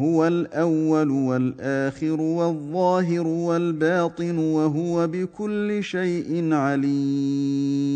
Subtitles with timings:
[0.00, 7.90] هو الأول والآخر والظاهر والباطن وهو بكل شيء عليم.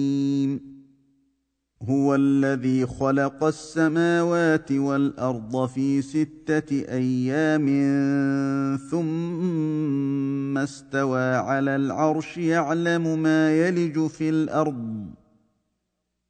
[1.83, 7.67] هو الذي خلق السماوات والأرض في ستة أيام
[8.91, 15.23] ثم استوى على العرش يعلم ما يلج في الأرض.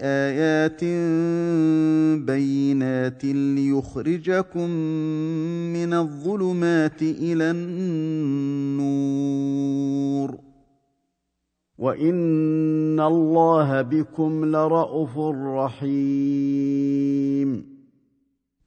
[0.00, 0.84] آيات
[2.24, 4.70] بينات ليخرجكم
[5.72, 8.88] من الظلمات إلى النور.
[11.78, 15.18] وإن الله بكم لرءوف
[15.58, 17.78] رحيم.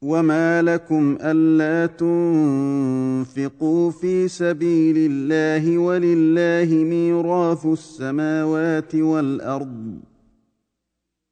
[0.01, 10.10] وما لكم ألا تنفقوا في سبيل الله ولله ميراث السماوات والأرض.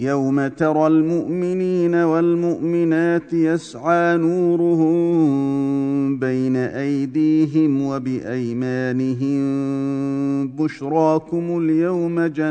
[0.00, 4.98] يوم ترى المؤمنين والمؤمنات يسعى نورهم
[6.18, 9.40] بين ايديهم وبايمانهم
[10.48, 12.50] بشراكم اليوم جنات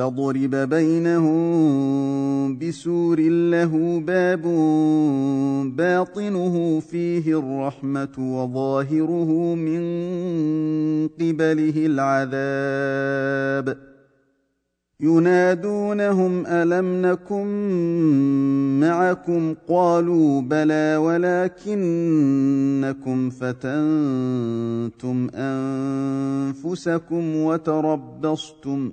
[0.00, 4.42] فضرب بينهم بسور له باب
[5.76, 9.80] باطنه فيه الرحمه وظاهره من
[11.08, 13.76] قبله العذاب
[15.00, 17.46] ينادونهم الم نكن
[18.80, 21.80] معكم قالوا بلى ولكنكم
[23.30, 28.92] فتنتم انفسكم وتربصتم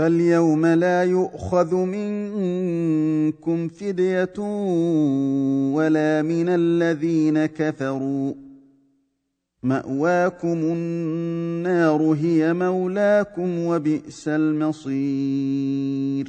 [0.00, 4.38] فاليوم لا يؤخذ منكم فدية
[5.76, 8.32] ولا من الذين كفروا.
[9.62, 16.28] مأواكم النار هي مولاكم وبئس المصير.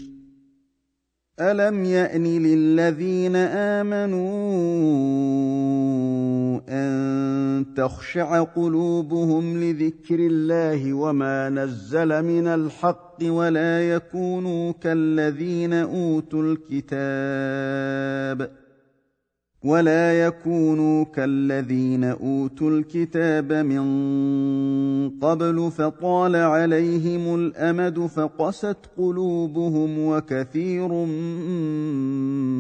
[1.39, 4.31] ألم يأن للذين آمنوا
[6.69, 18.51] أن تخشع قلوبهم لذكر الله وما نزل من الحق ولا يكونوا كالذين أوتوا الكتاب
[19.63, 23.81] ولا يكونوا كالذين أوتوا الكتاب من
[25.19, 30.87] قبل فطال عليهم الأمد فقست قلوبهم وكثير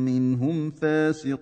[0.05, 1.41] منهم فاسقون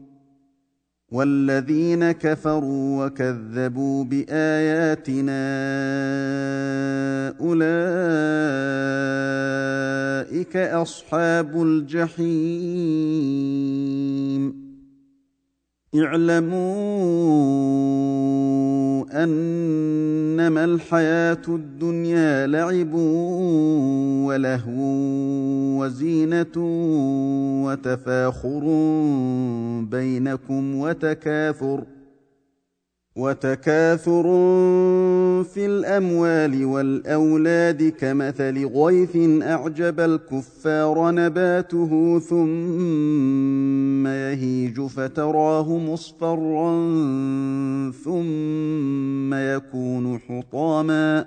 [1.11, 5.41] والذين كفروا وكذبوا بآياتنا
[7.39, 7.71] أولئك
[10.57, 12.31] أصحاب الجحيم.
[15.95, 16.61] اعلموا
[19.23, 22.93] أنما الحياة الدنيا لعب
[24.25, 25.50] ولهو.
[25.81, 26.57] وزينة
[27.65, 28.63] وتفاخر
[29.91, 31.83] بينكم وتكاثر
[33.15, 34.23] وتكاثر
[35.43, 46.71] في الأموال والأولاد كمثل غيث أعجب الكفار نباته ثم يهيج فتراه مصفرا
[47.91, 51.25] ثم يكون حطاما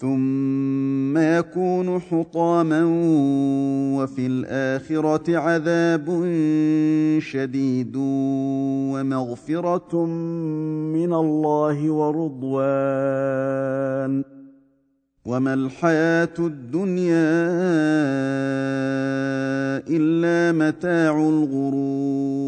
[0.00, 0.67] ثم
[1.18, 2.84] يكون حطاما
[3.98, 6.06] وفي الآخرة عذاب
[7.18, 7.96] شديد
[8.92, 10.06] ومغفرة
[10.94, 12.78] من الله ورضوان.
[15.24, 17.38] وما الحياة الدنيا
[19.88, 22.47] إلا متاع الغرور.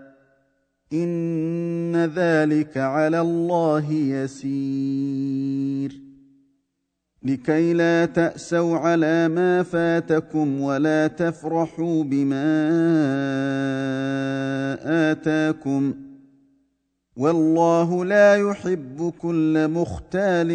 [0.93, 6.01] إن ذلك على الله يسير.
[7.23, 12.69] لكي لا تأسوا على ما فاتكم ولا تفرحوا بما
[15.11, 15.93] آتاكم.
[17.17, 20.49] والله لا يحب كل مختال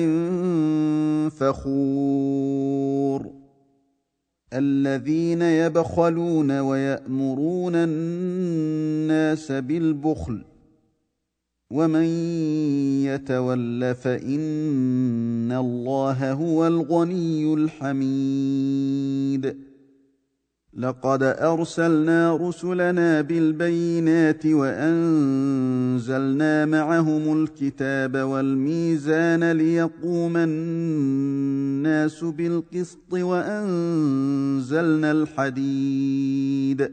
[1.31, 3.46] فخور.
[4.57, 10.45] الذين يبخلون ويأمرون الناس بالبخل
[11.71, 12.05] ومن
[13.05, 19.57] يتول فإن الله هو الغني الحميد
[20.79, 26.27] لقد أرسلنا رسلنا بالبينات وأنزلنا
[26.67, 36.93] معهم الكتاب والميزان ليقوم الناس بالقسط وأنزلنا الحديد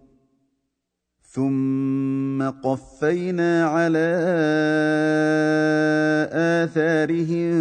[1.33, 4.07] ثم قفينا على
[6.63, 7.51] اثارهم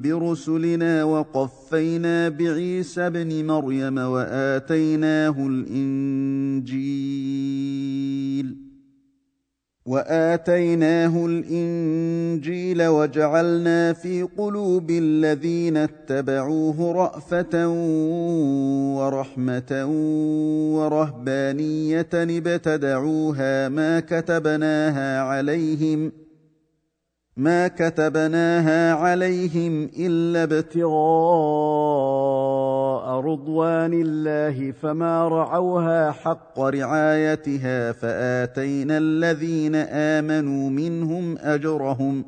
[0.00, 6.74] برسلنا وقفينا بعيسى ابن مريم واتيناه الانجيل
[9.86, 17.68] وآتيناه الإنجيل وجعلنا في قلوب الذين اتبعوه رأفة
[18.98, 19.86] ورحمة
[20.76, 26.12] ورهبانية ابتدعوها ما كتبناها عليهم
[27.36, 30.94] ما كتبناها عليهم إلا ابتغاء
[33.20, 42.24] رضوان الله فما رعوها حق رعايتها فآتينا الذين آمنوا منهم أجرهم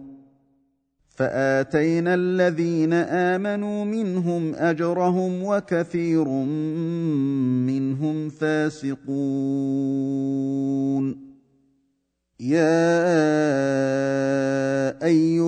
[1.16, 6.28] فآتينا الذين آمنوا منهم أجرهم وكثير
[7.66, 9.06] منهم فاسقون.
[12.40, 13.25] يا